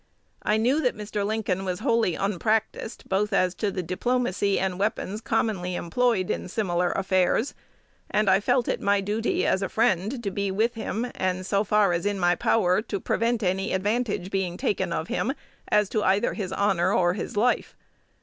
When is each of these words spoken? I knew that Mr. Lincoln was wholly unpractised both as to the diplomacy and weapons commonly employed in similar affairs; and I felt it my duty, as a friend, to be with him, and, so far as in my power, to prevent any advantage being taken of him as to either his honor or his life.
I 0.41 0.57
knew 0.57 0.81
that 0.81 0.97
Mr. 0.97 1.23
Lincoln 1.23 1.63
was 1.63 1.81
wholly 1.81 2.15
unpractised 2.15 3.07
both 3.07 3.31
as 3.31 3.53
to 3.53 3.69
the 3.69 3.83
diplomacy 3.83 4.59
and 4.59 4.79
weapons 4.79 5.21
commonly 5.21 5.75
employed 5.75 6.31
in 6.31 6.47
similar 6.47 6.89
affairs; 6.93 7.53
and 8.09 8.27
I 8.27 8.39
felt 8.39 8.67
it 8.67 8.81
my 8.81 8.99
duty, 8.99 9.45
as 9.45 9.61
a 9.61 9.69
friend, 9.69 10.23
to 10.23 10.31
be 10.31 10.49
with 10.49 10.73
him, 10.73 11.11
and, 11.13 11.45
so 11.45 11.63
far 11.63 11.93
as 11.93 12.07
in 12.07 12.17
my 12.19 12.33
power, 12.33 12.81
to 12.81 12.99
prevent 12.99 13.43
any 13.43 13.73
advantage 13.73 14.31
being 14.31 14.57
taken 14.57 14.91
of 14.91 15.07
him 15.07 15.33
as 15.67 15.87
to 15.89 16.03
either 16.03 16.33
his 16.33 16.51
honor 16.51 16.91
or 16.91 17.13
his 17.13 17.37
life. 17.37 17.75